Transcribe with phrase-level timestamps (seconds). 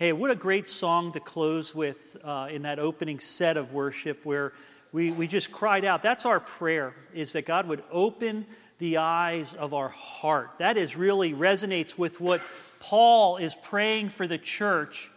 [0.00, 4.24] Hey, what a great song to close with uh, in that opening set of worship
[4.24, 4.54] where
[4.92, 6.02] we, we just cried out.
[6.02, 8.46] That's our prayer, is that God would open
[8.78, 10.52] the eyes of our heart.
[10.56, 12.40] That is really resonates with what
[12.78, 15.10] Paul is praying for the church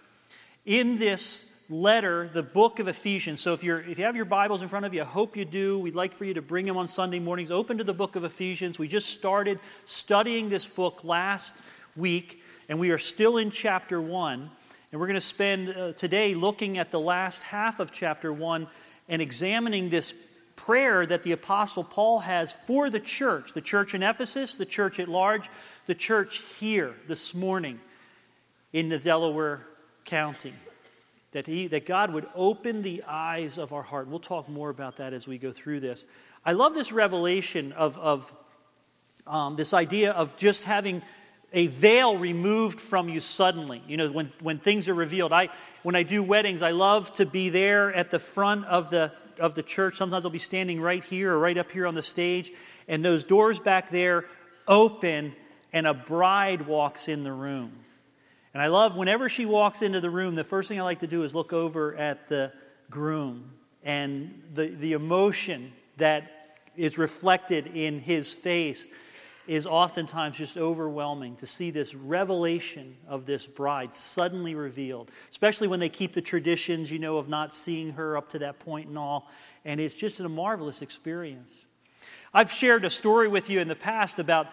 [0.66, 3.40] in this letter, the book of Ephesians.
[3.40, 5.46] So if, you're, if you have your Bibles in front of you, I hope you
[5.46, 5.80] do.
[5.80, 7.52] We'd like for you to bring them on Sunday mornings.
[7.52, 8.78] Open to the book of Ephesians.
[8.78, 11.56] We just started studying this book last
[11.96, 14.50] week, and we are still in chapter 1.
[14.94, 18.68] And we're going to spend uh, today looking at the last half of chapter 1
[19.10, 20.14] and examining this
[20.56, 25.00] prayer that the Apostle Paul has for the church the church in Ephesus, the church
[25.00, 25.50] at large,
[25.88, 27.80] the church here this morning
[28.72, 29.66] in the Delaware
[30.06, 30.54] County.
[31.32, 34.08] That, he, that God would open the eyes of our heart.
[34.08, 36.06] We'll talk more about that as we go through this.
[36.46, 38.32] I love this revelation of, of
[39.26, 41.02] um, this idea of just having
[41.54, 43.84] a veil removed from you suddenly.
[43.88, 45.32] You know, when, when things are revealed.
[45.32, 45.50] I,
[45.84, 49.54] when I do weddings, I love to be there at the front of the, of
[49.54, 49.96] the church.
[49.96, 52.52] Sometimes I'll be standing right here or right up here on the stage,
[52.88, 54.26] and those doors back there
[54.68, 55.36] open,
[55.72, 57.72] and a bride walks in the room.
[58.54, 61.08] And I love whenever she walks into the room, the first thing I like to
[61.08, 62.52] do is look over at the
[62.90, 63.52] groom
[63.84, 68.88] and the, the emotion that is reflected in his face
[69.46, 75.80] is oftentimes just overwhelming to see this revelation of this bride suddenly revealed, especially when
[75.80, 78.98] they keep the traditions, you know, of not seeing her up to that point and
[78.98, 79.28] all.
[79.66, 81.66] And it's just a marvelous experience.
[82.34, 84.48] I've shared a story with you in the past about,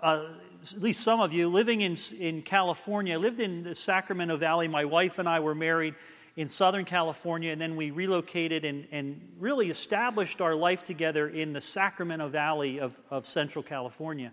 [0.00, 0.26] uh,
[0.62, 3.14] at least some of you, living in, in California.
[3.14, 4.68] I lived in the Sacramento Valley.
[4.68, 5.94] My wife and I were married
[6.36, 11.54] in Southern California, and then we relocated and, and really established our life together in
[11.54, 14.32] the Sacramento Valley of, of Central California.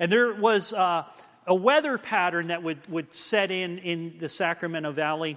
[0.00, 1.04] And there was uh,
[1.46, 5.36] a weather pattern that would, would set in in the Sacramento Valley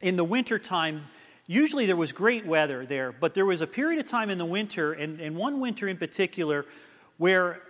[0.00, 1.04] in the wintertime.
[1.46, 4.44] Usually there was great weather there, but there was a period of time in the
[4.44, 6.66] winter, and, and one winter in particular,
[7.18, 7.62] where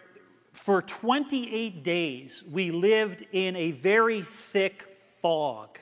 [0.52, 4.82] for 28 days we lived in a very thick
[5.20, 5.78] fog.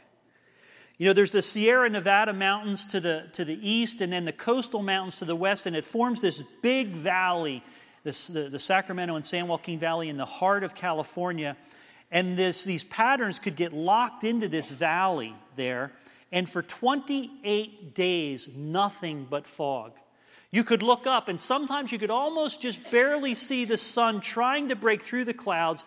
[0.98, 4.32] You know, there's the Sierra Nevada mountains to the, to the east, and then the
[4.32, 7.62] coastal mountains to the west, and it forms this big valley,
[8.02, 11.54] this, the, the Sacramento and San Joaquin Valley in the heart of California.
[12.10, 15.92] And this, these patterns could get locked into this valley there,
[16.32, 19.92] and for 28 days, nothing but fog.
[20.50, 24.70] You could look up, and sometimes you could almost just barely see the sun trying
[24.70, 25.84] to break through the clouds,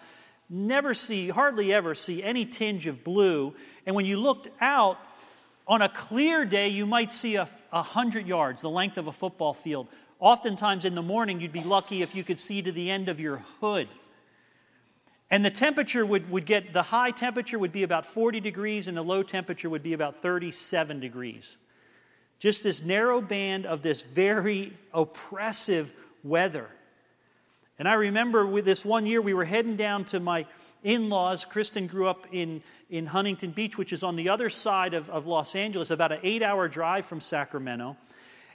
[0.50, 3.54] never see, hardly ever see any tinge of blue.
[3.86, 4.98] And when you looked out,
[5.70, 9.12] on a clear day, you might see a, a hundred yards, the length of a
[9.12, 9.88] football field.
[10.20, 13.20] Oftentimes in the morning, you'd be lucky if you could see to the end of
[13.20, 13.88] your hood.
[15.30, 18.98] And the temperature would, would get, the high temperature would be about 40 degrees, and
[18.98, 21.58] the low temperature would be about 37 degrees.
[22.40, 25.94] Just this narrow band of this very oppressive
[26.24, 26.68] weather.
[27.80, 30.46] And I remember with this one year, we were heading down to my
[30.84, 31.46] in laws.
[31.46, 35.26] Kristen grew up in, in Huntington Beach, which is on the other side of, of
[35.26, 37.96] Los Angeles, about an eight hour drive from Sacramento.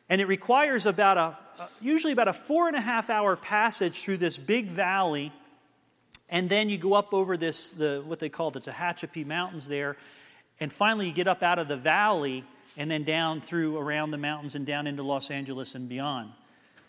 [0.08, 4.18] And it requires about a, usually about a four and a half hour passage through
[4.18, 5.32] this big valley.
[6.28, 9.96] And then you go up over this, the, what they call the Tehachapi Mountains there.
[10.60, 12.44] And finally, you get up out of the valley
[12.76, 16.30] and then down through around the mountains and down into Los Angeles and beyond.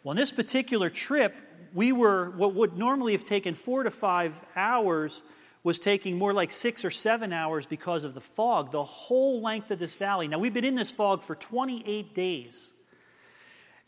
[0.03, 1.34] Well, on this particular trip,
[1.75, 5.22] we were, what would normally have taken four to five hours
[5.62, 9.69] was taking more like six or seven hours because of the fog, the whole length
[9.72, 10.28] of this valley.
[10.28, 12.69] Now, we've been in this fog for 28 days.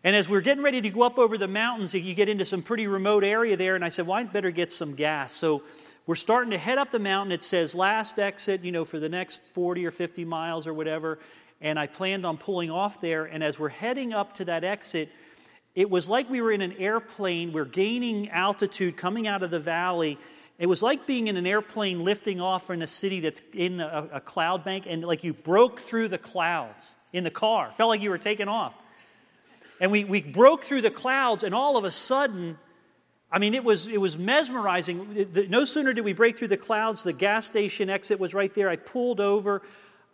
[0.04, 2.62] And as we're getting ready to go up over the mountains, you get into some
[2.62, 5.32] pretty remote area there, and I said, well, I'd better get some gas.
[5.32, 5.64] So
[6.06, 7.32] we're starting to head up the mountain.
[7.32, 11.20] It says last exit, you know, for the next 40 or 50 miles or whatever.
[11.62, 13.26] And I planned on pulling off there.
[13.26, 15.10] And as we're heading up to that exit,
[15.78, 17.54] it was like we were in an airplane.
[17.54, 20.18] We're gaining altitude coming out of the valley.
[20.58, 24.10] It was like being in an airplane lifting off in a city that's in a,
[24.14, 27.72] a cloud bank, and like you broke through the clouds in the car.
[27.74, 28.76] Felt like you were taking off.
[29.80, 32.58] And we, we broke through the clouds, and all of a sudden,
[33.32, 35.28] I mean, it was, it was mesmerizing.
[35.48, 38.68] No sooner did we break through the clouds, the gas station exit was right there.
[38.68, 39.62] I pulled over.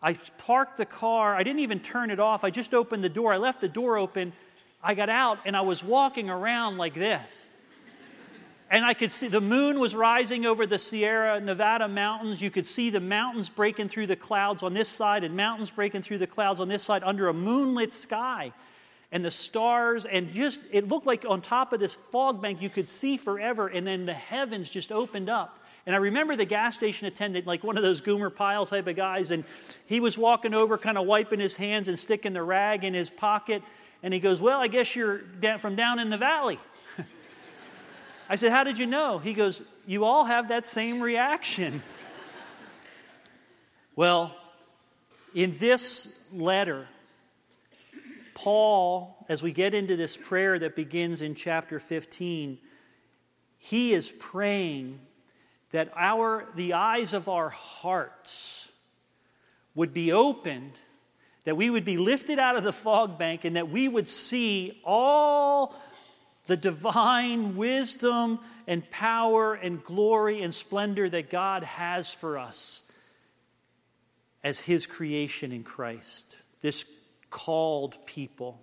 [0.01, 1.33] I parked the car.
[1.33, 2.43] I didn't even turn it off.
[2.43, 3.33] I just opened the door.
[3.33, 4.33] I left the door open
[4.83, 7.53] I got out and I was walking around like this.
[8.69, 12.41] And I could see the moon was rising over the Sierra Nevada mountains.
[12.41, 16.01] You could see the mountains breaking through the clouds on this side and mountains breaking
[16.01, 18.51] through the clouds on this side under a moonlit sky.
[19.11, 22.69] And the stars, and just it looked like on top of this fog bank you
[22.69, 23.67] could see forever.
[23.67, 27.63] And then the heavens just opened up And I remember the gas station attendant, like
[27.63, 29.43] one of those Gomer Pyle type of guys, and
[29.85, 33.09] he was walking over, kind of wiping his hands and sticking the rag in his
[33.09, 33.61] pocket.
[34.01, 35.21] And he goes, Well, I guess you're
[35.59, 36.59] from down in the valley.
[38.29, 39.19] I said, How did you know?
[39.19, 41.83] He goes, You all have that same reaction.
[43.95, 44.33] well,
[45.35, 46.87] in this letter,
[48.33, 52.57] Paul, as we get into this prayer that begins in chapter 15,
[53.57, 54.99] he is praying
[55.73, 58.71] that our, the eyes of our hearts
[59.75, 60.73] would be opened,
[61.45, 64.79] that we would be lifted out of the fog bank, and that we would see
[64.85, 65.75] all
[66.45, 72.91] the divine wisdom and power and glory and splendor that God has for us
[74.43, 76.85] as His creation in Christ, this
[77.31, 78.61] called people.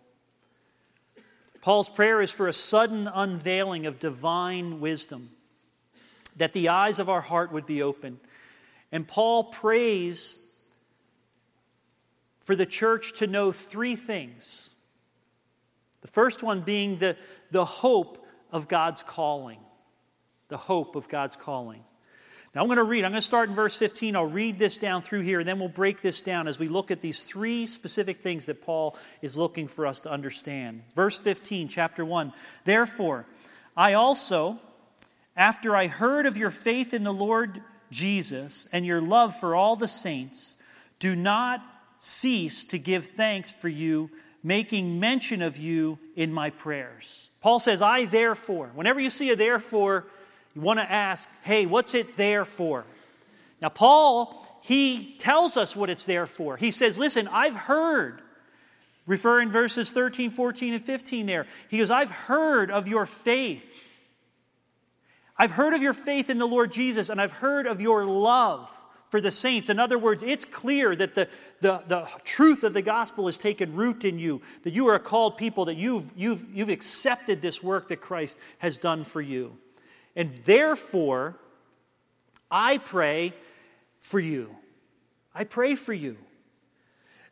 [1.61, 5.31] Paul's prayer is for a sudden unveiling of divine wisdom,
[6.37, 8.21] that the eyes of our heart would be open.
[8.93, 10.47] And Paul prays
[12.41, 14.71] for the church to know three things.
[16.01, 17.17] The first one being the,
[17.51, 19.59] the hope of God's calling.
[20.49, 21.85] The hope of God's calling.
[22.55, 23.05] Now I'm going to read.
[23.05, 24.17] I'm going to start in verse 15.
[24.17, 26.91] I'll read this down through here, and then we'll break this down as we look
[26.91, 30.83] at these three specific things that Paul is looking for us to understand.
[30.97, 32.33] Verse 15, chapter 1.
[32.65, 33.27] Therefore,
[33.77, 34.59] I also,
[35.37, 39.77] after I heard of your faith in the Lord Jesus and your love for all
[39.77, 40.57] the saints,
[40.99, 41.63] do not
[41.99, 44.11] cease to give thanks for you,
[44.43, 47.29] making mention of you in my prayers.
[47.41, 48.71] Paul says, I therefore.
[48.75, 50.07] Whenever you see a therefore,
[50.55, 52.85] you want to ask, hey, what's it there for?
[53.63, 56.57] Now, Paul, he tells us what it's there for.
[56.57, 58.21] He says, listen, I've heard,
[59.07, 61.47] referring verses 13, 14, and 15 there.
[61.69, 63.90] He goes, I've heard of your faith.
[65.41, 68.71] I've heard of your faith in the Lord Jesus, and I've heard of your love
[69.09, 69.71] for the saints.
[69.71, 71.31] In other words, it's clear that the,
[71.63, 75.01] the, the truth of the gospel has taken root in you, that you are a
[75.01, 79.57] called people, that you've, you've, you've accepted this work that Christ has done for you.
[80.15, 81.39] And therefore,
[82.51, 83.33] I pray
[83.99, 84.55] for you.
[85.35, 86.19] I pray for you.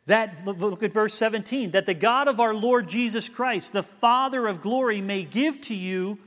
[0.07, 4.47] That, look at verse 17, that the God of our Lord Jesus Christ, the Father
[4.47, 6.17] of glory, may give to you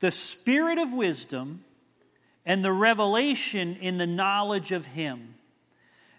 [0.00, 1.64] the spirit of wisdom
[2.44, 5.34] and the revelation in the knowledge of Him,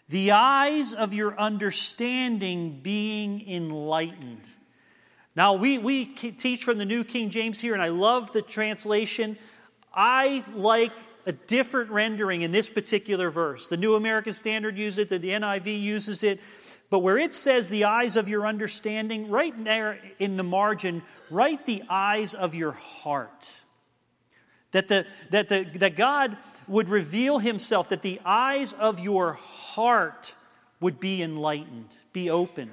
[0.07, 4.47] the eyes of your understanding being enlightened.
[5.35, 9.37] Now, we, we teach from the New King James here, and I love the translation
[9.93, 10.93] I like
[11.25, 13.67] a different rendering in this particular verse.
[13.67, 16.39] The New American Standard uses it, the NIV uses it.
[16.89, 21.65] But where it says the eyes of your understanding, right there in the margin, write
[21.65, 23.51] the eyes of your heart.
[24.71, 26.37] That, the, that, the, that God
[26.67, 30.33] would reveal himself, that the eyes of your heart
[30.79, 32.71] would be enlightened, be opened.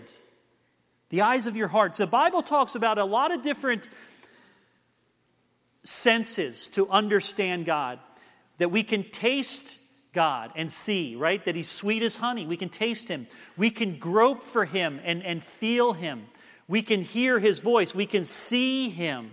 [1.10, 1.98] The eyes of your hearts.
[1.98, 3.88] The Bible talks about a lot of different
[5.82, 7.98] senses to understand God,
[8.58, 9.74] that we can taste
[10.12, 11.44] God and see, right?
[11.44, 12.46] That He's sweet as honey.
[12.46, 13.26] We can taste Him.
[13.56, 16.26] We can grope for Him and, and feel Him.
[16.66, 17.94] We can hear His voice.
[17.94, 19.30] We can see Him.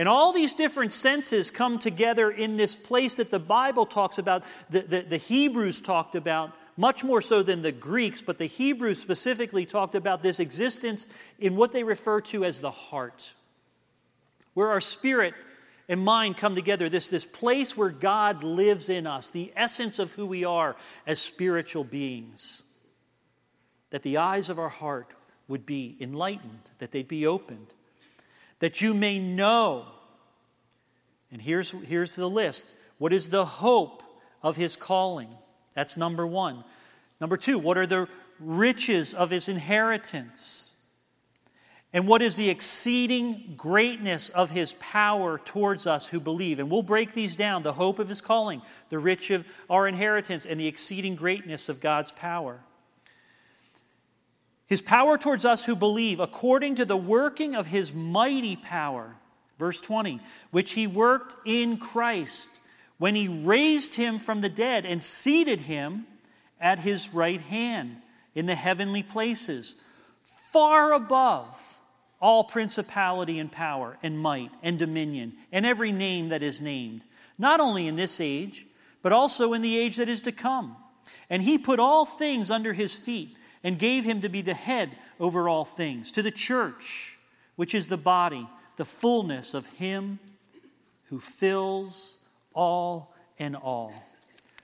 [0.00, 4.44] And all these different senses come together in this place that the Bible talks about,
[4.70, 8.98] the, the, the Hebrews talked about, much more so than the Greeks, but the Hebrews
[8.98, 11.06] specifically talked about this existence
[11.38, 13.34] in what they refer to as the heart,
[14.54, 15.34] where our spirit
[15.86, 20.14] and mind come together, this, this place where God lives in us, the essence of
[20.14, 22.62] who we are as spiritual beings.
[23.90, 25.12] That the eyes of our heart
[25.46, 27.74] would be enlightened, that they'd be opened,
[28.60, 29.86] that you may know.
[31.32, 32.66] And here's, here's the list
[32.98, 34.02] what is the hope
[34.42, 35.30] of his calling?
[35.74, 36.64] That's number one.
[37.20, 40.70] Number two, what are the riches of his inheritance?
[41.92, 46.58] and what is the exceeding greatness of his power towards us who believe.
[46.58, 50.46] And we'll break these down the hope of his calling, the rich of our inheritance,
[50.46, 52.60] and the exceeding greatness of God's power.
[54.70, 59.16] His power towards us who believe, according to the working of his mighty power,
[59.58, 60.20] verse 20,
[60.52, 62.60] which he worked in Christ
[62.96, 66.06] when he raised him from the dead and seated him
[66.60, 67.96] at his right hand
[68.36, 69.74] in the heavenly places,
[70.22, 71.80] far above
[72.20, 77.02] all principality and power and might and dominion and every name that is named,
[77.36, 78.66] not only in this age,
[79.02, 80.76] but also in the age that is to come.
[81.28, 84.90] And he put all things under his feet and gave him to be the head
[85.18, 87.18] over all things, to the church,
[87.56, 90.18] which is the body, the fullness of him
[91.04, 92.18] who fills
[92.54, 93.92] all and all.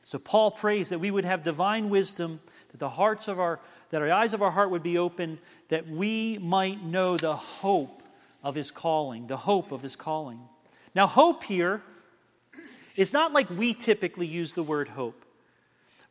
[0.05, 3.61] So Paul prays that we would have divine wisdom, that the hearts of our
[3.91, 5.39] that our eyes of our heart would be open,
[5.69, 8.03] that we might know the hope
[8.43, 10.41] of his calling, the hope of his calling.
[10.95, 11.83] Now, hope here
[12.97, 15.26] is not like we typically use the word hope.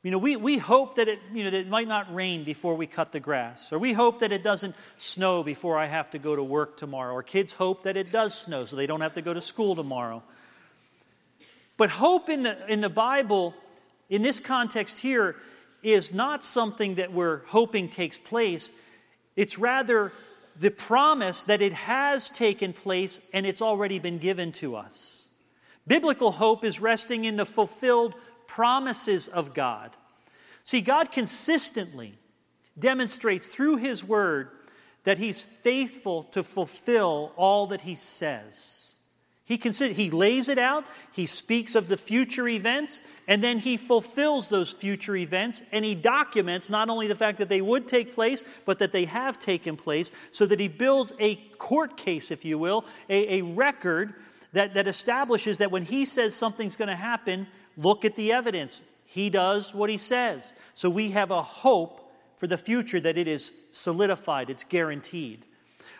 [0.05, 2.75] You know, we, we hope that it, you know, that it might not rain before
[2.75, 6.19] we cut the grass, or we hope that it doesn't snow before I have to
[6.19, 9.15] go to work tomorrow, or kids hope that it does snow so they don't have
[9.15, 10.21] to go to school tomorrow.
[11.75, 13.55] But hope in the, in the Bible,
[14.07, 15.37] in this context here,
[15.81, 18.71] is not something that we're hoping takes place.
[19.35, 20.13] It's rather
[20.55, 25.31] the promise that it has taken place and it's already been given to us.
[25.87, 28.13] Biblical hope is resting in the fulfilled
[28.55, 29.91] promises of God.
[30.63, 32.13] See, God consistently
[32.79, 34.47] demonstrates through His Word
[35.03, 38.95] that He's faithful to fulfill all that He says.
[39.43, 43.77] He, consider, he lays it out, he speaks of the future events, and then he
[43.77, 48.15] fulfills those future events, and he documents not only the fact that they would take
[48.15, 52.43] place, but that they have taken place, so that he builds a court case, if
[52.43, 54.15] you will, a, a record
[54.53, 57.45] that, that establishes that when he says something's going to happen,
[57.77, 58.83] Look at the evidence.
[59.05, 60.53] He does what he says.
[60.73, 65.45] So we have a hope for the future that it is solidified, it's guaranteed.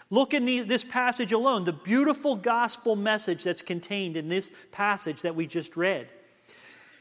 [0.09, 5.21] Look in the, this passage alone, the beautiful gospel message that's contained in this passage
[5.21, 6.07] that we just read.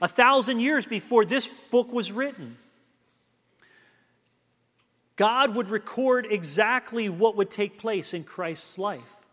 [0.01, 2.57] A thousand years before this book was written,
[5.17, 9.24] God would record exactly what would take place in Christ's life.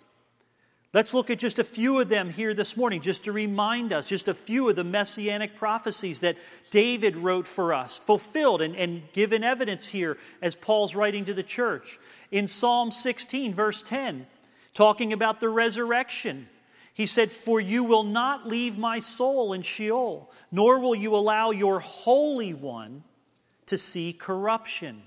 [0.94, 4.10] Let's look at just a few of them here this morning, just to remind us,
[4.10, 6.36] just a few of the messianic prophecies that
[6.70, 11.44] David wrote for us, fulfilled and, and given evidence here as Paul's writing to the
[11.44, 11.98] church.
[12.30, 14.28] In Psalm 16, verse 10,
[14.74, 16.50] talking about the resurrection,
[16.94, 21.52] he said, For you will not leave my soul in Sheol, nor will you allow
[21.52, 23.04] your Holy One
[23.68, 25.04] to see corruption.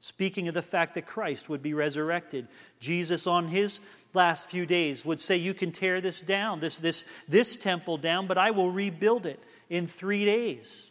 [0.00, 2.46] Speaking of the fact that Christ would be resurrected,
[2.78, 3.80] Jesus on his
[4.14, 8.26] last few days would say, You can tear this down, this, this, this temple down,
[8.26, 10.90] but I will rebuild it in three days.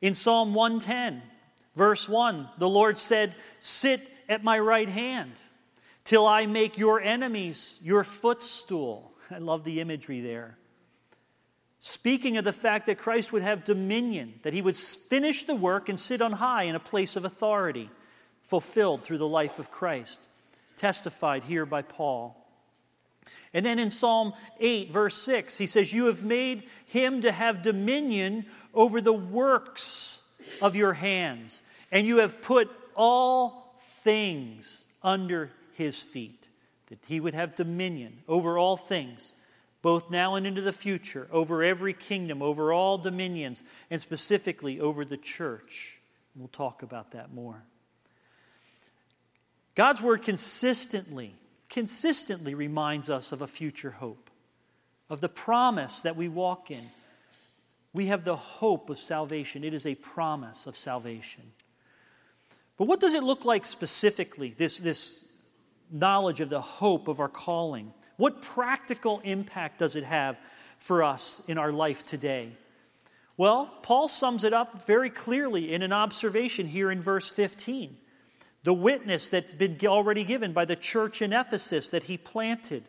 [0.00, 1.22] In Psalm 110,
[1.74, 5.32] verse 1, the Lord said, Sit at my right hand
[6.04, 9.12] till I make your enemies your footstool.
[9.30, 10.58] I love the imagery there.
[11.80, 15.88] Speaking of the fact that Christ would have dominion, that he would finish the work
[15.88, 17.90] and sit on high in a place of authority,
[18.42, 20.20] fulfilled through the life of Christ
[20.76, 22.40] testified here by Paul.
[23.52, 27.62] And then in Psalm 8, verse 6, he says, You have made him to have
[27.62, 30.20] dominion over the works
[30.60, 31.62] of your hands,
[31.92, 36.48] and you have put all things under his feet,
[36.88, 39.32] that he would have dominion over all things,
[39.82, 45.04] both now and into the future, over every kingdom, over all dominions, and specifically over
[45.04, 46.00] the church.
[46.34, 47.62] We'll talk about that more.
[49.74, 51.34] God's word consistently,
[51.68, 54.30] consistently reminds us of a future hope,
[55.10, 56.90] of the promise that we walk in.
[57.92, 61.42] We have the hope of salvation, it is a promise of salvation.
[62.76, 65.32] But what does it look like specifically, this, this
[65.90, 67.92] knowledge of the hope of our calling?
[68.16, 70.40] What practical impact does it have
[70.78, 72.50] for us in our life today?
[73.36, 77.96] Well, Paul sums it up very clearly in an observation here in verse 15
[78.64, 82.82] the witness that's been already given by the church in Ephesus that he planted.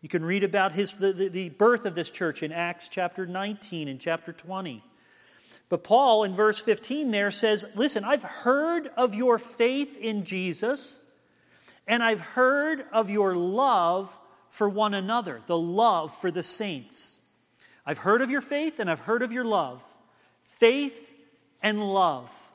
[0.00, 3.86] You can read about his, the, the birth of this church in Acts chapter 19
[3.86, 4.82] and chapter 20.
[5.68, 11.00] But Paul in verse 15 there says, Listen, I've heard of your faith in Jesus,
[11.86, 17.22] and I've heard of your love for one another, the love for the saints.
[17.86, 19.84] I've heard of your faith and I've heard of your love.
[20.44, 21.14] Faith
[21.62, 22.51] and love.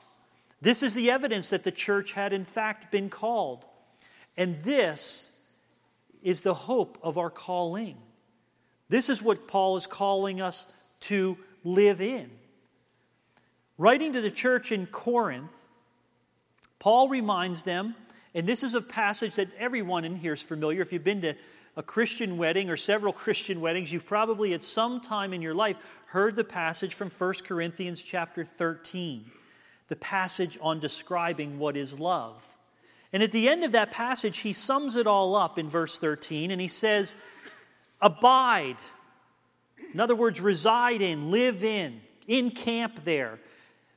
[0.60, 3.64] This is the evidence that the church had, in fact, been called.
[4.36, 5.40] And this
[6.22, 7.96] is the hope of our calling.
[8.88, 12.30] This is what Paul is calling us to live in.
[13.76, 15.68] Writing to the church in Corinth,
[16.80, 17.94] Paul reminds them,
[18.34, 20.82] and this is a passage that everyone in here is familiar.
[20.82, 21.34] If you've been to
[21.76, 25.76] a Christian wedding or several Christian weddings, you've probably at some time in your life
[26.06, 29.30] heard the passage from 1 Corinthians chapter 13
[29.88, 32.54] the passage on describing what is love.
[33.12, 36.50] And at the end of that passage, he sums it all up in verse 13
[36.50, 37.16] and he says,
[38.00, 38.76] Abide.
[39.92, 43.38] In other words, reside in, live in, in camp there.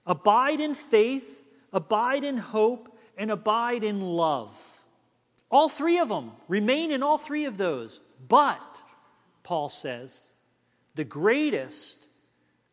[0.06, 4.86] Abide in faith, abide in hope, and abide in love.
[5.52, 6.32] All three of them.
[6.48, 8.00] Remain in all three of those.
[8.28, 8.82] But,
[9.44, 10.32] Paul says,
[10.96, 12.08] the greatest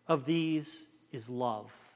[0.06, 1.87] of these is love.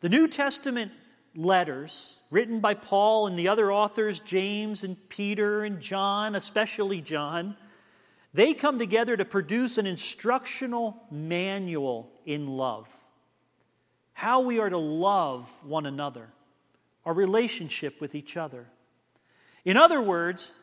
[0.00, 0.92] The New Testament
[1.34, 7.56] letters written by Paul and the other authors, James and Peter and John, especially John,
[8.32, 12.88] they come together to produce an instructional manual in love.
[14.12, 16.28] How we are to love one another,
[17.04, 18.66] our relationship with each other.
[19.64, 20.54] In other words,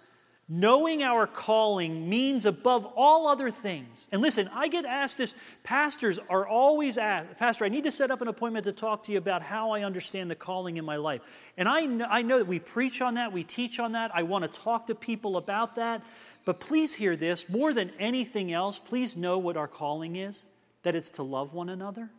[0.50, 4.08] Knowing our calling means above all other things.
[4.14, 5.36] And listen, I get asked this.
[5.64, 9.12] Pastors are always asked, Pastor, I need to set up an appointment to talk to
[9.12, 11.20] you about how I understand the calling in my life.
[11.58, 14.12] And I know, I know that we preach on that, we teach on that.
[14.16, 16.02] I want to talk to people about that.
[16.46, 20.44] But please hear this more than anything else, please know what our calling is
[20.84, 22.10] that it's to love one another.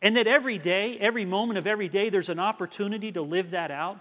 [0.00, 3.70] And that every day, every moment of every day, there's an opportunity to live that
[3.70, 4.00] out.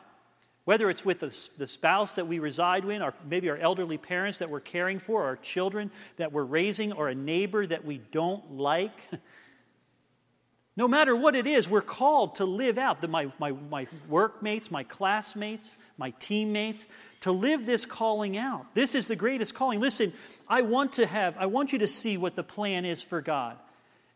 [0.63, 4.39] Whether it's with the, the spouse that we reside with, or maybe our elderly parents
[4.39, 8.57] that we're caring for, our children that we're raising, or a neighbor that we don't
[8.57, 8.91] like.
[10.77, 14.69] no matter what it is, we're called to live out, the, my, my, my workmates,
[14.69, 16.85] my classmates, my teammates,
[17.21, 18.75] to live this calling out.
[18.75, 19.79] This is the greatest calling.
[19.79, 20.13] Listen,
[20.47, 23.57] I want to have, I want you to see what the plan is for God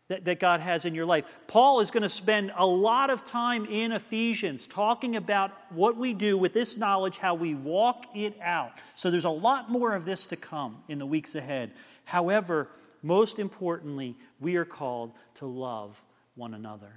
[0.08, 1.24] that, that God has in your life.
[1.48, 6.14] Paul is going to spend a lot of time in Ephesians talking about what we
[6.14, 8.72] do with this knowledge, how we walk it out.
[8.94, 11.72] So there's a lot more of this to come in the weeks ahead.
[12.04, 12.68] However,
[13.02, 16.02] most importantly, we are called to love
[16.36, 16.92] one another.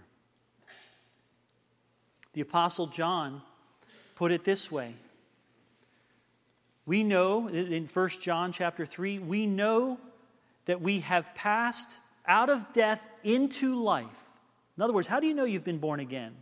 [2.33, 3.41] The Apostle John
[4.15, 4.93] put it this way.
[6.85, 9.99] We know in 1 John chapter 3, we know
[10.65, 11.99] that we have passed
[12.29, 14.29] out of death into life.
[14.77, 16.35] In other words, how do you know you've been born again?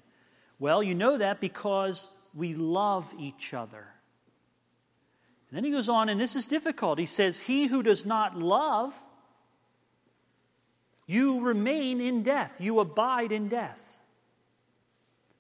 [0.60, 3.88] Well, you know that because we love each other.
[5.50, 7.00] And then he goes on, and this is difficult.
[7.00, 8.94] He says, He who does not love,
[11.08, 13.98] you remain in death, you abide in death.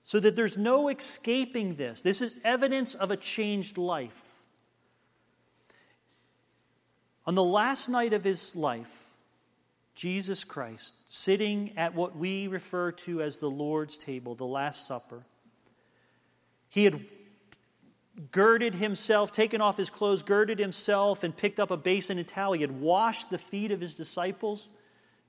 [0.04, 2.01] So that there's no escaping this.
[2.01, 4.38] This is evidence of a changed life.
[7.25, 9.06] On the last night of his life,
[9.98, 15.24] Jesus Christ, sitting at what we refer to as the Lord's table, the Last Supper.
[16.70, 17.03] He had
[18.31, 22.53] girded himself, taken off his clothes, girded himself, and picked up a basin and towel.
[22.53, 24.70] He had washed the feet of his disciples,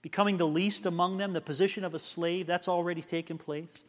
[0.03, 2.47] becoming the least among them, the position of a slave.
[2.47, 3.85] That's already taken place.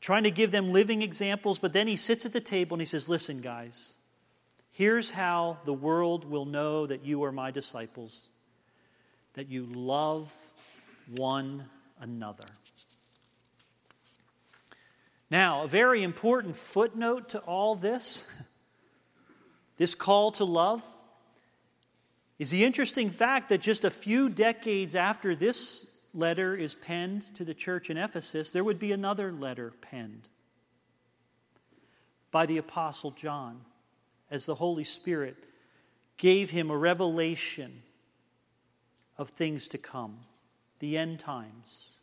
[0.00, 2.86] Trying to give them living examples, but then he sits at the table and he
[2.86, 3.96] says, Listen, guys,
[4.70, 8.28] here's how the world will know that you are my disciples
[9.34, 10.32] that you love
[11.16, 11.64] one
[12.00, 12.46] another.
[15.30, 18.30] Now, a very important footnote to all this,
[19.78, 20.84] this call to love,
[22.38, 27.44] is the interesting fact that just a few decades after this letter is penned to
[27.44, 30.28] the church in Ephesus, there would be another letter penned
[32.30, 33.60] by the Apostle John
[34.30, 35.36] as the Holy Spirit
[36.16, 37.82] gave him a revelation
[39.18, 40.18] of things to come,
[40.78, 41.96] the end times.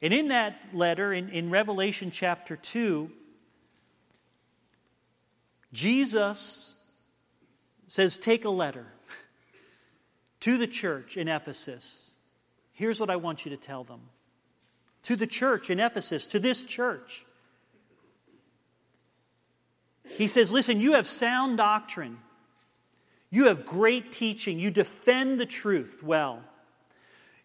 [0.00, 3.10] And in that letter, in, in Revelation chapter 2,
[5.72, 6.80] Jesus
[7.86, 8.86] says, Take a letter
[10.40, 12.14] to the church in Ephesus.
[12.72, 14.00] Here's what I want you to tell them.
[15.04, 17.24] To the church in Ephesus, to this church.
[20.10, 22.18] He says, Listen, you have sound doctrine.
[23.30, 24.58] You have great teaching.
[24.58, 26.42] You defend the truth well.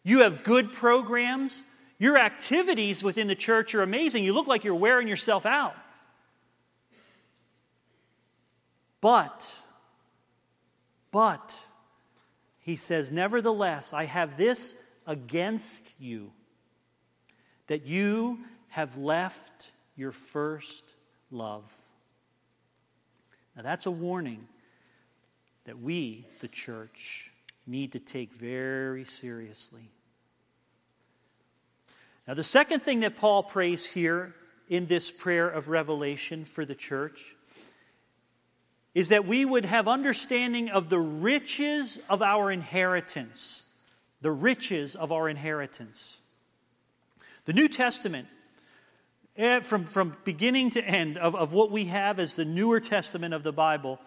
[0.04, 1.64] You have good programs.
[1.98, 4.24] Your activities within the church are amazing.
[4.24, 5.76] You look like you're wearing yourself out.
[9.02, 9.54] But,
[11.12, 11.60] but,
[12.62, 16.32] he says, nevertheless, I have this against you
[17.68, 20.94] that you have left your first
[21.32, 21.70] love.
[23.58, 24.48] Now, that's a warning
[25.66, 27.32] that we, the church,
[27.66, 29.90] need to take very seriously.
[32.28, 34.34] Now, the second thing that Paul prays here
[34.70, 37.36] in this prayer of revelation for the church
[38.94, 43.74] is that we would have understanding of the riches of our inheritance.
[44.22, 46.22] The riches of our inheritance.
[47.46, 48.28] The New Testament,
[49.36, 53.34] eh, from, from beginning to end of, of what we have as the newer testament
[53.34, 54.00] of the Bible,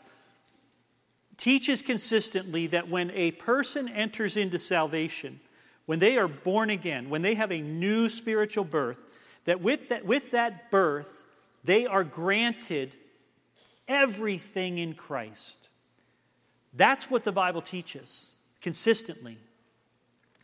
[1.36, 5.40] teaches consistently that when a person enters into salvation,
[5.86, 9.04] when they are born again, when they have a new spiritual birth,
[9.44, 11.24] that with that, with that birth,
[11.64, 12.96] they are granted
[13.88, 15.68] everything in Christ.
[16.74, 19.38] That's what the Bible teaches consistently.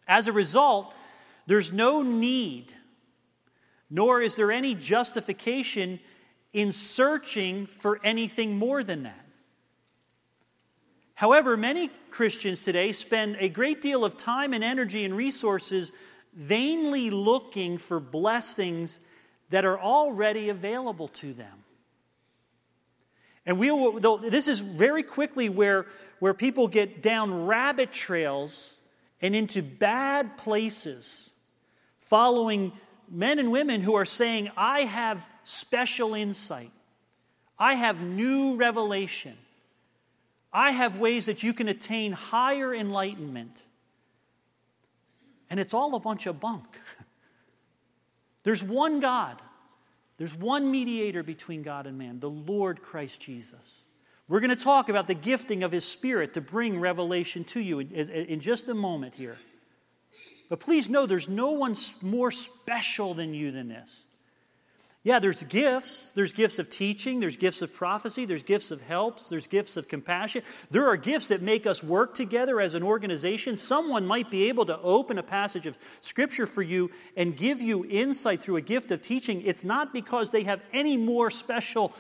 [0.07, 0.94] As a result,
[1.46, 2.72] there's no need,
[3.90, 5.98] nor is there any justification
[6.52, 9.22] in searching for anything more than that.
[11.23, 15.93] However, many Christians today spend a great deal of time and energy and resources
[16.35, 18.99] vainly looking for blessings
[19.51, 21.63] that are already available to them.
[23.47, 25.87] And we will, this is very quickly where,
[26.19, 28.81] where people get down rabbit trails
[29.21, 31.31] and into bad places,
[31.99, 32.73] following
[33.09, 36.73] men and women who are saying, I have special insight,
[37.61, 39.37] I have new revelation,
[40.53, 43.65] I have ways that you can attain higher enlightenment.
[45.49, 46.67] And it's all a bunch of bunk.
[48.43, 49.41] There's one God.
[50.19, 53.83] There's one mediator between God and man, the Lord Christ Jesus.
[54.29, 57.81] We're going to talk about the gifting of His Spirit to bring revelation to you
[57.81, 59.37] in, in just a moment here.
[60.49, 64.05] But please know there's no one more special than you than this.
[65.05, 66.12] Yeah, there's gifts.
[66.12, 67.19] There's gifts of teaching.
[67.19, 68.25] There's gifts of prophecy.
[68.25, 69.29] There's gifts of helps.
[69.29, 70.43] There's gifts of compassion.
[70.71, 73.57] There are gifts that make us work together as an organization.
[73.57, 77.85] Someone might be able to open a passage of Scripture for you and give you
[77.85, 79.43] insight through a gift of teaching.
[79.43, 81.93] It's not because they have any more special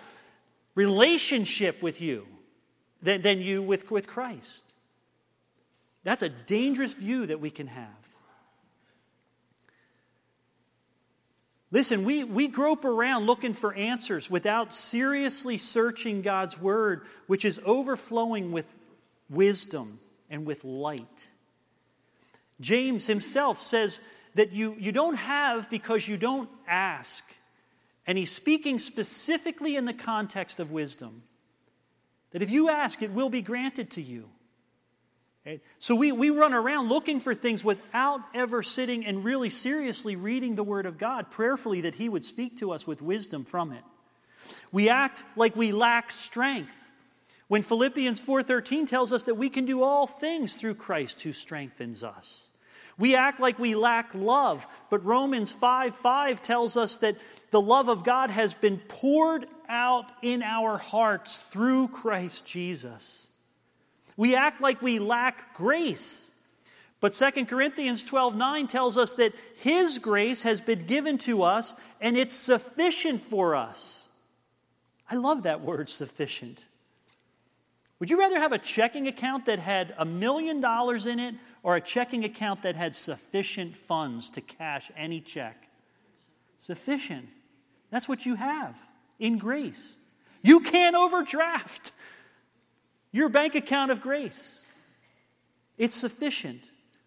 [0.76, 2.28] relationship with you
[3.02, 4.62] than, than you with, with Christ.
[6.04, 8.21] That's a dangerous view that we can have.
[11.72, 17.60] Listen, we, we grope around looking for answers without seriously searching God's word, which is
[17.64, 18.70] overflowing with
[19.30, 21.28] wisdom and with light.
[22.60, 24.02] James himself says
[24.34, 27.24] that you, you don't have because you don't ask.
[28.06, 31.22] And he's speaking specifically in the context of wisdom.
[32.32, 34.28] That if you ask, it will be granted to you.
[35.78, 40.54] So we, we run around looking for things without ever sitting and really seriously reading
[40.54, 43.82] the Word of God prayerfully that He would speak to us with wisdom from it.
[44.70, 46.90] We act like we lack strength
[47.48, 52.04] when Philippians 4:13 tells us that we can do all things through Christ who strengthens
[52.04, 52.48] us.
[52.98, 57.16] We act like we lack love, but Romans 5 5 tells us that
[57.50, 63.31] the love of God has been poured out in our hearts through Christ Jesus.
[64.16, 66.28] We act like we lack grace.
[67.00, 71.74] But 2 Corinthians 12 9 tells us that His grace has been given to us
[72.00, 74.08] and it's sufficient for us.
[75.10, 76.66] I love that word, sufficient.
[77.98, 81.76] Would you rather have a checking account that had a million dollars in it or
[81.76, 85.68] a checking account that had sufficient funds to cash any check?
[86.56, 87.28] Sufficient.
[87.90, 88.80] That's what you have
[89.18, 89.96] in grace.
[90.42, 91.91] You can't overdraft
[93.12, 94.64] your bank account of grace.
[95.78, 96.62] It's sufficient.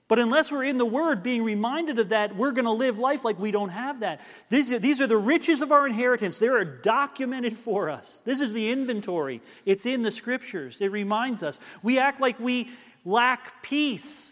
[0.07, 3.25] But unless we're in the Word being reminded of that, we're going to live life
[3.25, 4.21] like we don't have that.
[4.49, 6.37] These are, these are the riches of our inheritance.
[6.37, 8.21] They are documented for us.
[8.21, 9.41] This is the inventory.
[9.65, 10.79] It's in the Scriptures.
[10.79, 11.59] It reminds us.
[11.81, 12.69] We act like we
[13.03, 14.31] lack peace.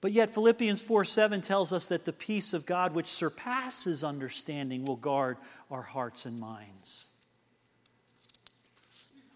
[0.00, 4.84] But yet, Philippians 4 7 tells us that the peace of God, which surpasses understanding,
[4.84, 5.36] will guard
[5.70, 7.09] our hearts and minds.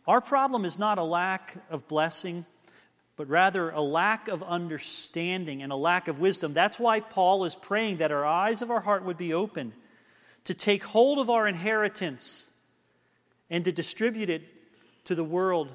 [0.07, 2.45] Our problem is not a lack of blessing,
[3.17, 6.53] but rather a lack of understanding and a lack of wisdom.
[6.53, 9.73] That's why Paul is praying that our eyes of our heart would be open
[10.45, 12.51] to take hold of our inheritance
[13.49, 14.43] and to distribute it
[15.05, 15.73] to the world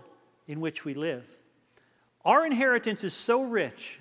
[0.48, 1.28] in which we live.
[2.24, 4.00] Our inheritance is so rich,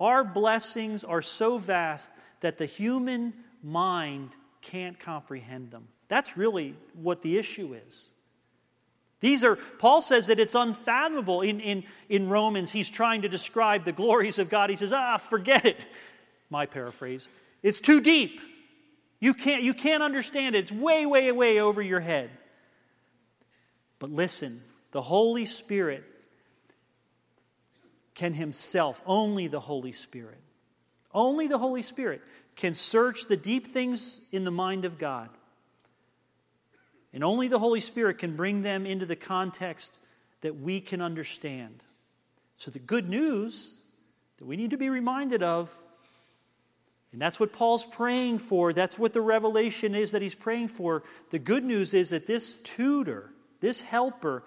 [0.00, 5.88] our blessings are so vast that the human mind can't comprehend them.
[6.08, 8.11] That's really what the issue is.
[9.22, 11.42] These are, Paul says that it's unfathomable.
[11.42, 14.68] In, in, in Romans, he's trying to describe the glories of God.
[14.68, 15.86] He says, ah, forget it.
[16.50, 17.28] My paraphrase.
[17.62, 18.40] It's too deep.
[19.20, 20.58] You can't, you can't understand it.
[20.58, 22.30] It's way, way, way over your head.
[24.00, 26.02] But listen, the Holy Spirit
[28.16, 30.40] can Himself, only the Holy Spirit,
[31.14, 32.22] only the Holy Spirit
[32.56, 35.30] can search the deep things in the mind of God
[37.12, 39.98] and only the Holy Spirit can bring them into the context
[40.40, 41.82] that we can understand.
[42.56, 43.80] So, the good news
[44.38, 45.72] that we need to be reminded of,
[47.12, 51.02] and that's what Paul's praying for, that's what the revelation is that he's praying for.
[51.30, 54.44] The good news is that this tutor, this helper,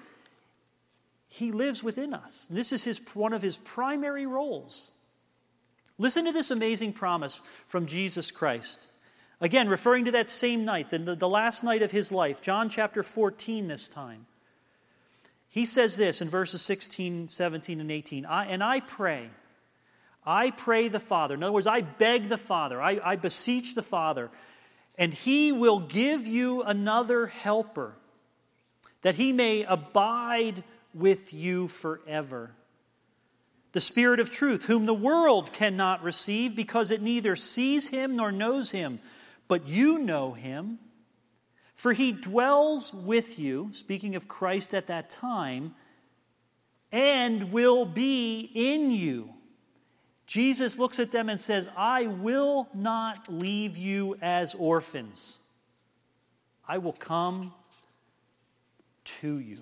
[1.28, 2.48] he lives within us.
[2.50, 4.92] This is his, one of his primary roles.
[5.98, 8.86] Listen to this amazing promise from Jesus Christ.
[9.42, 13.04] Again, referring to that same night, the, the last night of his life, John chapter
[13.04, 14.26] 14 this time.
[15.50, 19.30] He says this in verses 16, 17, and 18 I, And I pray
[20.26, 21.36] I pray the Father.
[21.36, 24.32] In other words, I beg the Father, I, I beseech the Father,
[24.98, 27.94] and He will give you another helper,
[29.04, 32.52] that He may abide with you forever.
[33.74, 38.32] The Spirit of truth, whom the world cannot receive because it neither sees Him nor
[38.32, 39.00] knows Him,
[39.48, 40.80] but you know Him.
[41.74, 45.76] For He dwells with you, speaking of Christ at that time,
[46.92, 49.30] and will be in you.
[50.26, 55.38] Jesus looks at them and says, I will not leave you as orphans.
[56.68, 57.54] I will come
[59.22, 59.60] to you.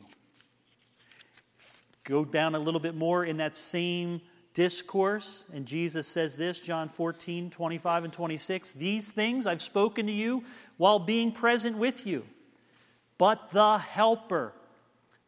[2.03, 4.21] Go down a little bit more in that same
[4.53, 10.11] discourse, and Jesus says this John 14, 25 and 26 These things I've spoken to
[10.11, 10.43] you
[10.77, 12.23] while being present with you.
[13.17, 14.53] But the Helper,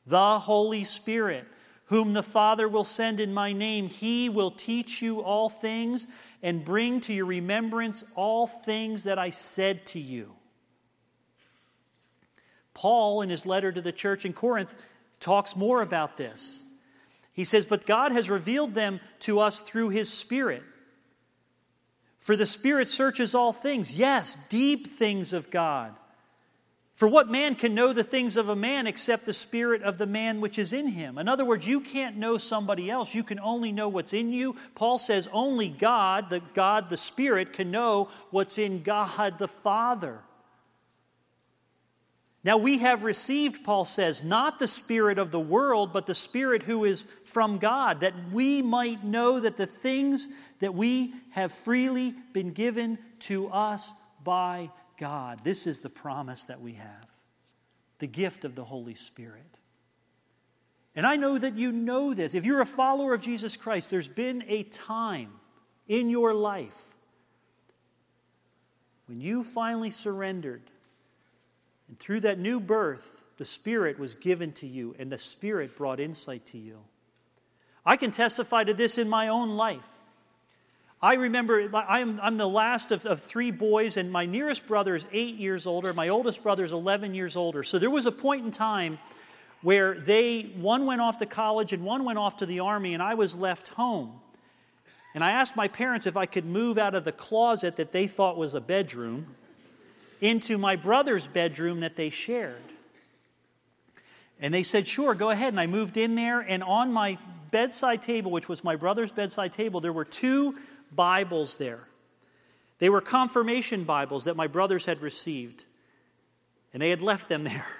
[0.05, 1.45] the Holy Spirit,
[1.85, 6.07] whom the Father will send in my name, he will teach you all things
[6.41, 10.31] and bring to your remembrance all things that I said to you.
[12.73, 14.75] Paul, in his letter to the church in Corinth,
[15.19, 16.64] talks more about this.
[17.35, 20.63] He says, But God has revealed them to us through his Spirit.
[22.17, 25.93] For the Spirit searches all things, yes, deep things of God.
[26.93, 30.05] For what man can know the things of a man except the spirit of the
[30.05, 31.17] man which is in him?
[31.17, 33.13] In other words, you can't know somebody else.
[33.13, 34.55] You can only know what's in you.
[34.75, 40.21] Paul says only God, the God the Spirit, can know what's in God the Father.
[42.45, 46.61] Now we have received, Paul says, not the Spirit of the world, but the Spirit
[46.61, 50.29] who is from God, that we might know that the things
[50.59, 53.91] that we have freely been given to us
[54.23, 55.43] by God.
[55.43, 57.07] This is the promise that we have
[57.97, 59.57] the gift of the Holy Spirit.
[60.95, 62.35] And I know that you know this.
[62.35, 65.31] If you're a follower of Jesus Christ, there's been a time
[65.87, 66.93] in your life
[69.07, 70.61] when you finally surrendered.
[71.87, 75.99] And through that new birth, the Spirit was given to you, and the Spirit brought
[75.99, 76.79] insight to you.
[77.85, 79.87] I can testify to this in my own life.
[81.01, 85.05] I remember I'm, I'm the last of, of three boys, and my nearest brother is
[85.11, 85.93] eight years older.
[85.93, 87.61] My oldest brother is 11 years older.
[87.61, 88.97] So there was a point in time
[89.61, 93.03] where they, one went off to college and one went off to the army, and
[93.03, 94.19] I was left home.
[95.13, 98.07] And I asked my parents if I could move out of the closet that they
[98.07, 99.27] thought was a bedroom
[100.21, 102.55] into my brother's bedroom that they shared.
[104.39, 105.53] And they said, Sure, go ahead.
[105.53, 107.17] And I moved in there, and on my
[107.51, 110.55] bedside table, which was my brother's bedside table, there were two
[110.91, 111.87] Bibles there.
[112.79, 115.63] They were confirmation Bibles that my brothers had received,
[116.73, 117.65] and they had left them there.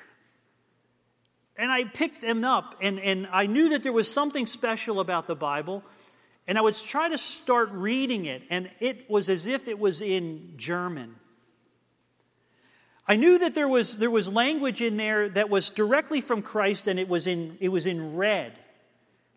[1.58, 5.26] And I picked them up, and, and I knew that there was something special about
[5.26, 5.86] the Bible,
[6.50, 10.02] and I would try to start reading it, and it was as if it was
[10.02, 11.16] in German.
[13.08, 16.88] I knew that there was, there was language in there that was directly from Christ,
[16.88, 18.58] and it was in, it was in red.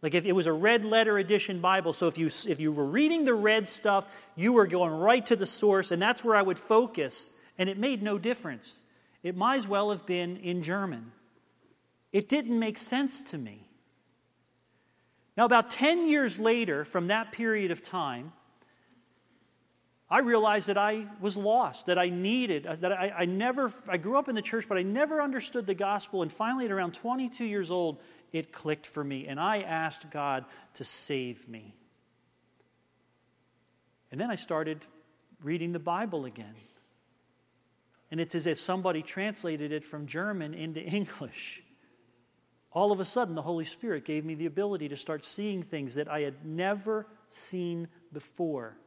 [0.01, 2.87] Like if it was a red letter edition Bible, so if you, if you were
[2.87, 6.43] reading the red stuff, you were going right to the source, and that's where I
[6.43, 8.79] would focus, and it made no difference.
[9.23, 11.13] It might as well have been in German.
[12.13, 13.69] It didn't make sense to me.
[15.37, 18.33] Now, about 10 years later, from that period of time,
[20.11, 23.99] I realized that I was lost, that I needed, uh, that I, I never, I
[23.99, 26.23] grew up in the church, but I never understood the gospel.
[26.23, 28.01] And finally, at around 22 years old,
[28.33, 31.75] it clicked for me, and I asked God to save me.
[34.11, 34.87] And then I started
[35.43, 36.55] reading the Bible again.
[38.11, 41.63] And it's as if somebody translated it from German into English.
[42.73, 45.95] All of a sudden, the Holy Spirit gave me the ability to start seeing things
[45.97, 48.79] that I had never seen before.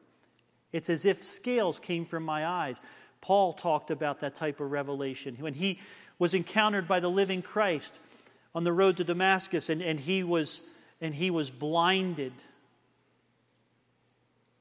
[0.71, 2.81] It's as if scales came from my eyes.
[3.19, 5.35] Paul talked about that type of revelation.
[5.39, 5.79] When he
[6.17, 7.99] was encountered by the living Christ,
[8.53, 12.33] on the road to Damascus, and, and, he, was, and he was blinded.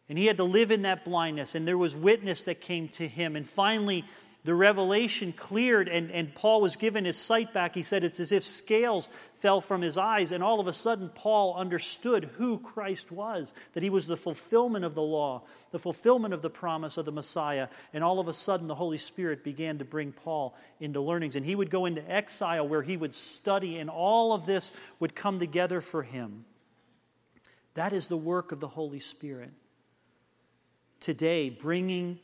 [0.09, 3.07] And he had to live in that blindness, and there was witness that came to
[3.09, 3.37] him.
[3.37, 4.05] And finally,
[4.44, 7.74] the revelation cleared and, and Paul was given his sight back.
[7.74, 11.11] He said it's as if scales fell from his eyes, and all of a sudden,
[11.11, 16.33] Paul understood who Christ was, that he was the fulfillment of the law, the fulfillment
[16.33, 17.68] of the promise of the Messiah.
[17.92, 21.37] And all of a sudden, the Holy Spirit began to bring Paul into learnings.
[21.37, 25.14] And he would go into exile where he would study, and all of this would
[25.14, 26.44] come together for him.
[27.74, 29.53] That is the work of the Holy Spirit.
[30.98, 32.18] Today, bringing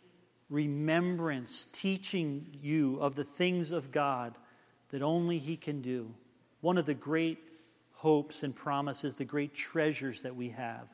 [0.49, 4.35] remembrance, teaching you of the things of God
[4.91, 6.15] that only He can do.
[6.61, 7.39] One of the great
[7.93, 10.91] hopes and promises, the great treasures that we have.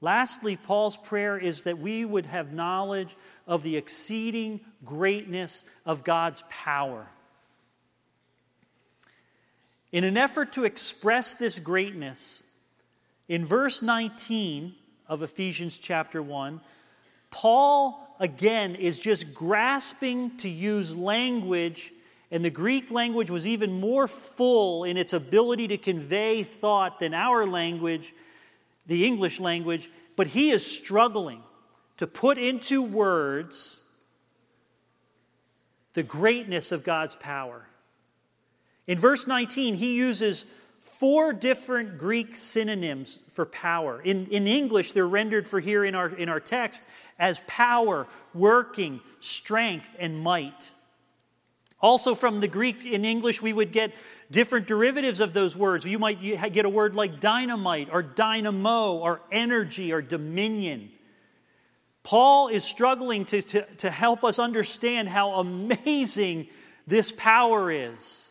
[0.00, 6.42] Lastly, Paul's prayer is that we would have knowledge of the exceeding greatness of God's
[6.50, 7.08] power.
[9.92, 12.44] In an effort to express this greatness,
[13.28, 14.74] in verse 19
[15.08, 16.60] of Ephesians chapter 1,
[17.30, 21.92] Paul again is just grasping to use language,
[22.30, 27.14] and the Greek language was even more full in its ability to convey thought than
[27.14, 28.14] our language
[28.86, 31.42] the English language, but he is struggling
[31.96, 33.82] to put into words
[35.94, 37.66] the greatness of God's power.
[38.86, 40.46] In verse 19, he uses
[40.86, 44.00] four different Greek synonyms for power.
[44.00, 49.00] In, in English, they're rendered for here in our, in our text as power, working,
[49.20, 50.70] strength, and might.
[51.80, 53.94] Also, from the Greek in English, we would get
[54.30, 55.84] different derivatives of those words.
[55.84, 56.20] You might
[56.52, 60.90] get a word like dynamite, or dynamo, or energy, or dominion.
[62.04, 66.46] Paul is struggling to, to, to help us understand how amazing
[66.86, 68.25] this power is.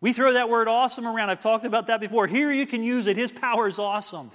[0.00, 1.30] We throw that word awesome around.
[1.30, 2.26] I've talked about that before.
[2.26, 3.16] Here you can use it.
[3.16, 4.30] His power is awesome.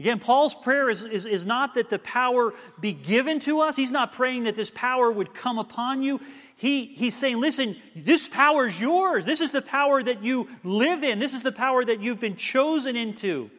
[0.00, 3.76] Again, Paul's prayer is, is, is not that the power be given to us.
[3.76, 6.20] He's not praying that this power would come upon you.
[6.56, 9.24] He, he's saying, listen, this power is yours.
[9.24, 11.20] This is the power that you live in.
[11.20, 13.50] This is the power that you've been chosen into.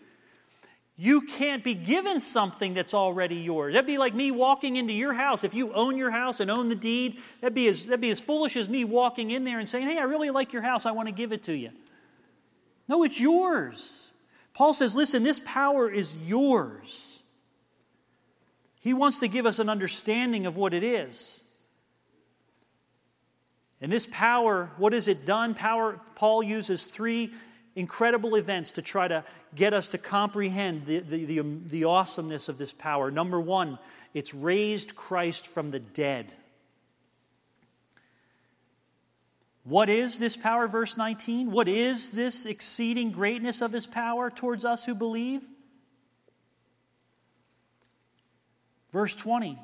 [0.98, 3.74] You can't be given something that's already yours.
[3.74, 5.44] That'd be like me walking into your house.
[5.44, 8.22] If you own your house and own the deed, that'd be as, that'd be as
[8.22, 10.86] foolish as me walking in there and saying, hey, I really like your house.
[10.86, 11.72] I want to give it to you.
[12.88, 14.12] No, it's yours.
[14.54, 17.22] Paul says, listen, this power is yours.
[18.80, 21.44] He wants to give us an understanding of what it is.
[23.82, 25.56] And this power, what has it done?
[25.56, 27.34] Power, Paul uses three
[27.76, 32.48] incredible events to try to get us to comprehend the, the, the, um, the awesomeness
[32.50, 33.12] of this power.
[33.12, 33.78] Number one,
[34.14, 36.34] it's raised Christ from the dead.
[39.66, 41.52] What is this power, verse 19?
[41.52, 45.48] What is this exceeding greatness of his power towards us who believe?
[48.92, 49.60] Verse 20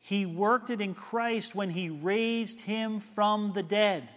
[0.00, 4.08] He worked it in Christ when he raised him from the dead.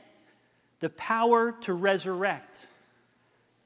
[0.79, 2.65] The power to resurrect,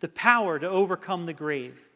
[0.02, 1.90] the power to overcome the grave.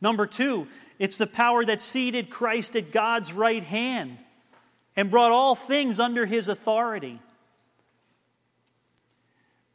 [0.00, 0.66] Number two,
[0.98, 4.18] it's the power that seated Christ at God's right hand
[4.96, 7.20] and brought all things under his authority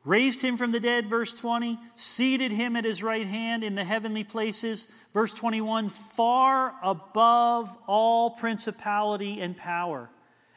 [0.05, 3.83] raised him from the dead, verse 20, seated him at his right hand in the
[3.83, 10.09] heavenly places, verse 21, far above all principality and power,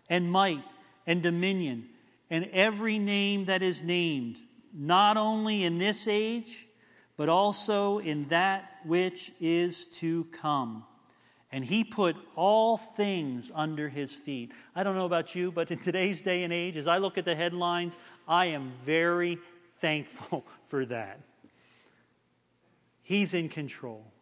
[0.08, 0.64] and might,
[1.06, 1.88] and dominion,
[2.30, 4.38] and every name that is named,
[4.74, 6.67] not only in this age,
[7.18, 10.84] but also in that which is to come.
[11.50, 14.52] And he put all things under his feet.
[14.74, 17.24] I don't know about you, but in today's day and age, as I look at
[17.24, 17.96] the headlines,
[18.28, 19.38] I am very
[19.80, 21.20] thankful for that.
[23.02, 24.12] He's in control.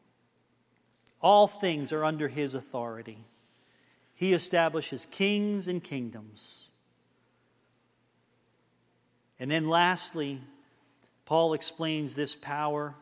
[1.20, 3.18] All things are under his authority.
[4.14, 6.70] He establishes kings and kingdoms.
[9.38, 10.40] And then, lastly,
[11.26, 12.94] Paul explains this power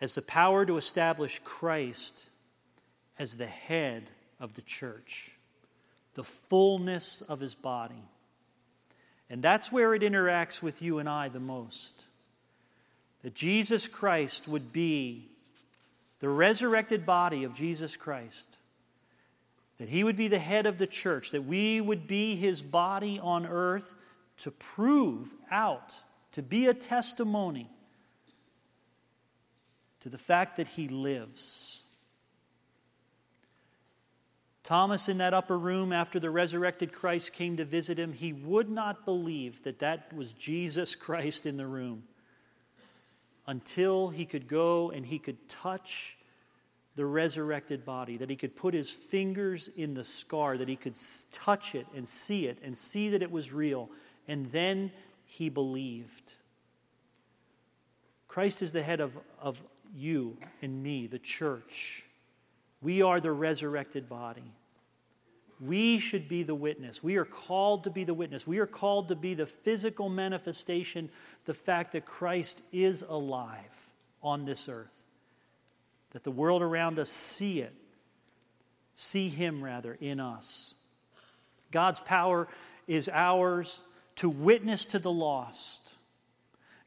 [0.00, 2.26] as the power to establish Christ
[3.18, 5.32] as the head of the church,
[6.14, 8.02] the fullness of his body.
[9.28, 12.04] And that's where it interacts with you and I the most.
[13.22, 15.28] That Jesus Christ would be
[16.20, 18.56] the resurrected body of Jesus Christ.
[19.78, 21.30] That he would be the head of the church.
[21.30, 23.94] That we would be his body on earth
[24.40, 25.96] to prove out,
[26.32, 27.68] to be a testimony
[30.00, 31.82] to the fact that he lives.
[34.62, 38.70] Thomas, in that upper room after the resurrected Christ came to visit him, he would
[38.70, 42.04] not believe that that was Jesus Christ in the room
[43.46, 46.16] until he could go and he could touch
[46.94, 50.96] the resurrected body, that he could put his fingers in the scar, that he could
[51.32, 53.90] touch it and see it and see that it was real.
[54.30, 54.92] And then
[55.24, 56.34] he believed.
[58.28, 59.60] Christ is the head of, of
[59.92, 62.04] you and me, the church.
[62.80, 64.54] We are the resurrected body.
[65.60, 67.02] We should be the witness.
[67.02, 68.46] We are called to be the witness.
[68.46, 71.10] We are called to be the physical manifestation,
[71.44, 75.06] the fact that Christ is alive on this earth.
[76.12, 77.74] That the world around us see it,
[78.94, 80.74] see Him rather in us.
[81.72, 82.46] God's power
[82.86, 83.82] is ours
[84.20, 85.94] to witness to the lost.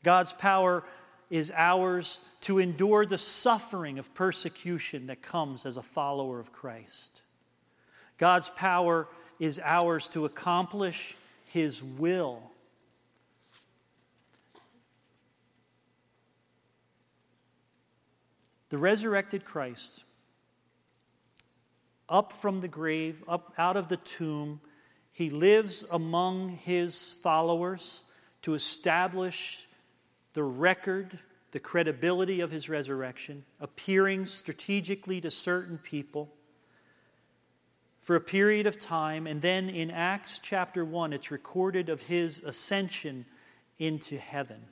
[0.04, 0.84] God's power
[1.32, 7.24] is ours to endure the suffering of persecution that comes as a follower of Christ.
[8.20, 9.08] God's power
[9.40, 11.16] is ours to accomplish
[11.48, 12.52] His will.
[18.70, 20.04] The resurrected Christ,
[22.08, 24.62] up from the grave, up out of the tomb,
[25.14, 28.04] he lives among his followers
[28.42, 29.68] to establish
[30.34, 31.20] the record,
[31.52, 36.34] the credibility of his resurrection, appearing strategically to certain people
[38.00, 39.28] for a period of time.
[39.28, 43.26] And then in Acts chapter 1, it's recorded of his ascension
[43.78, 44.64] into heaven.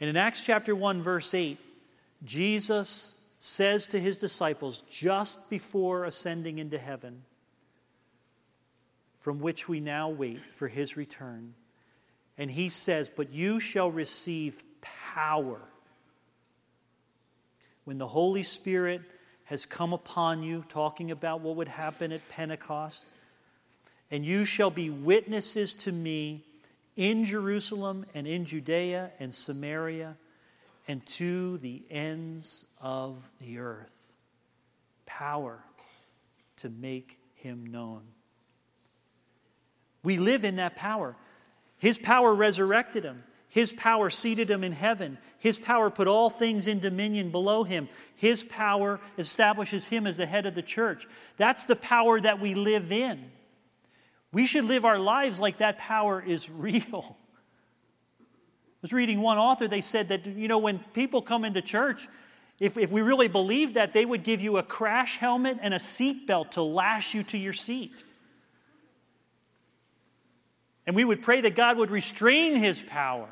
[0.00, 1.58] And in Acts chapter 1, verse 8,
[2.24, 7.22] Jesus says to his disciples just before ascending into heaven,
[9.22, 11.54] from which we now wait for his return.
[12.36, 15.60] And he says, But you shall receive power
[17.84, 19.00] when the Holy Spirit
[19.44, 23.06] has come upon you, talking about what would happen at Pentecost.
[24.10, 26.42] And you shall be witnesses to me
[26.96, 30.16] in Jerusalem and in Judea and Samaria
[30.88, 34.16] and to the ends of the earth.
[35.06, 35.60] Power
[36.56, 38.02] to make him known.
[40.02, 41.16] We live in that power.
[41.78, 43.24] His power resurrected him.
[43.48, 45.18] His power seated him in heaven.
[45.38, 47.88] His power put all things in dominion below him.
[48.16, 51.06] His power establishes him as the head of the church.
[51.36, 53.30] That's the power that we live in.
[54.32, 57.16] We should live our lives like that power is real.
[58.18, 62.08] I was reading one author, they said that, you know, when people come into church,
[62.58, 65.78] if, if we really believed that, they would give you a crash helmet and a
[65.78, 68.02] seat belt to lash you to your seat.
[70.86, 73.28] And we would pray that God would restrain his power.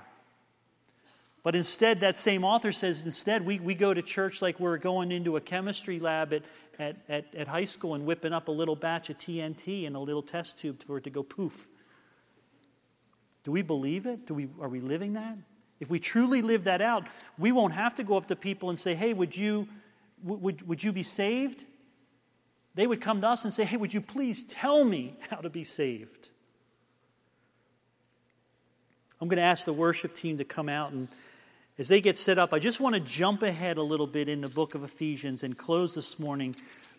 [1.43, 5.11] But instead, that same author says, instead, we, we go to church like we're going
[5.11, 6.43] into a chemistry lab at,
[6.79, 10.01] at, at, at high school and whipping up a little batch of TNT in a
[10.01, 11.69] little test tube for it to go poof.
[13.43, 14.27] Do we believe it?
[14.27, 15.39] Do we, are we living that?
[15.81, 17.07] If we truly live that out,
[17.39, 19.67] we won't have to go up to people and say, hey, would you,
[20.23, 21.65] would, would you be saved?
[22.75, 25.49] They would come to us and say, hey, would you please tell me how to
[25.49, 26.30] be saved?
[29.21, 31.09] I'm going to ask the worship team to come out and
[31.79, 34.43] as they get set up, I just want to jump ahead a little bit in
[34.43, 36.55] the book of Ephesians and close this morning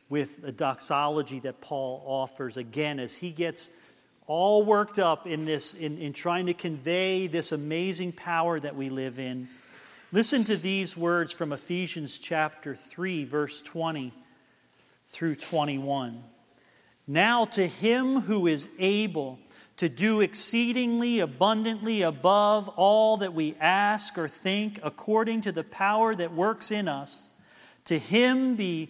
[0.09, 3.69] with a doxology that Paul offers again as he gets
[4.25, 8.89] all worked up in this in, in trying to convey this amazing power that we
[8.89, 9.49] live in.
[10.11, 14.11] Listen to these words from Ephesians chapter 3, verse 20
[15.09, 16.23] through 21.
[17.05, 19.37] Now to him who is able
[19.81, 26.13] to do exceedingly abundantly above all that we ask or think, according to the power
[26.13, 27.31] that works in us.
[27.85, 28.89] To him be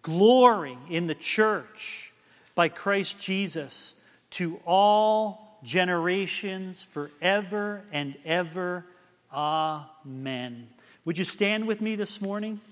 [0.00, 2.14] glory in the church
[2.54, 3.96] by Christ Jesus
[4.30, 8.86] to all generations forever and ever.
[9.30, 10.68] Amen.
[11.04, 12.62] Would you stand with me this morning?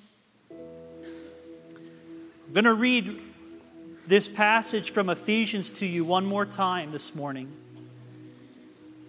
[0.50, 0.56] I'm
[2.54, 3.20] going to read
[4.08, 7.52] this passage from Ephesians to you one more time this morning.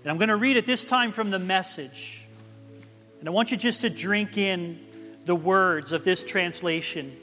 [0.04, 2.26] And I'm going to read it this time from the message.
[3.20, 4.78] And I want you just to drink in
[5.24, 7.16] the words of this translation.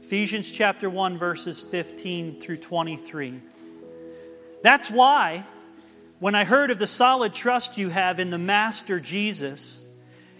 [0.00, 3.40] Ephesians chapter 1, verses 15 through 23.
[4.62, 5.44] That's why,
[6.20, 9.92] when I heard of the solid trust you have in the Master Jesus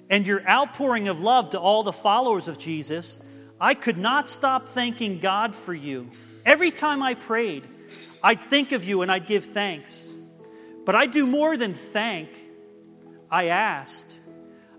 [0.09, 3.29] and your outpouring of love to all the followers of Jesus,
[3.61, 6.11] I could not stop thanking God for you.
[6.45, 7.65] Every time I prayed,
[8.23, 10.13] I'd think of you and I'd give thanks.
[10.85, 12.29] But I do more than thank.
[13.31, 14.19] I asked.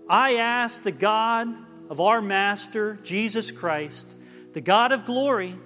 [0.08, 1.48] I asked the God
[1.90, 4.06] of our Master, Jesus Christ,
[4.52, 5.56] the God of glory,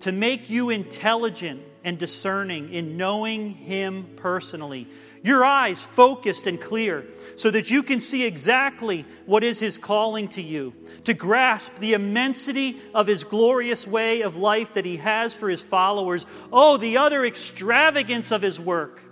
[0.00, 4.86] to make you intelligent and discerning in knowing Him personally
[5.22, 7.04] your eyes focused and clear
[7.36, 10.72] so that you can see exactly what is His calling to you,
[11.04, 15.62] to grasp the immensity of His glorious way of life that He has for His
[15.62, 16.26] followers.
[16.52, 19.02] Oh, the other extravagance of His work.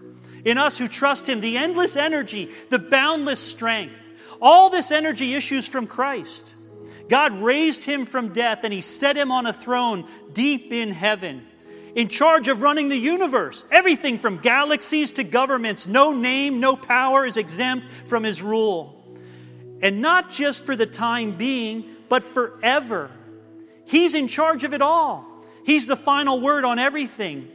[0.45, 4.11] In us who trust Him, the endless energy, the boundless strength.
[4.41, 6.53] All this energy issues from Christ.
[7.09, 11.47] God raised Him from death and He set Him on a throne deep in heaven
[11.95, 13.65] in charge of running the universe.
[13.71, 18.91] Everything from galaxies to governments, no name, no power is exempt from his rule.
[19.81, 23.11] And not just for the time being, but forever.
[23.87, 25.27] He's in charge of it all.
[25.65, 27.49] He's the final word on everything.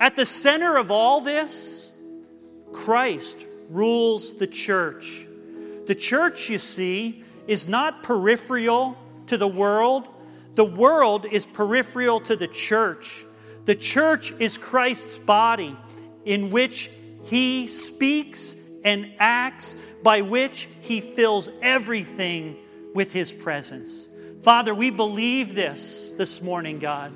[0.00, 1.90] At the center of all this,
[2.72, 5.24] Christ rules the church.
[5.86, 10.08] The church, you see, is not peripheral to the world,
[10.54, 13.21] the world is peripheral to the church.
[13.64, 15.76] The church is Christ's body
[16.24, 16.90] in which
[17.24, 22.56] he speaks and acts, by which he fills everything
[22.94, 24.08] with his presence.
[24.42, 27.12] Father, we believe this this morning, God.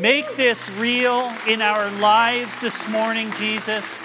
[0.00, 4.02] Make this real in our lives this morning, Jesus.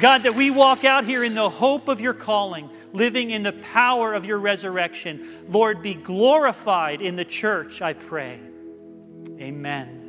[0.00, 3.52] God, that we walk out here in the hope of your calling, living in the
[3.52, 5.28] power of your resurrection.
[5.48, 8.40] Lord, be glorified in the church, I pray.
[9.38, 9.99] Amen.